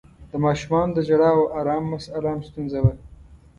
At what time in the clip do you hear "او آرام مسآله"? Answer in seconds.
1.37-2.29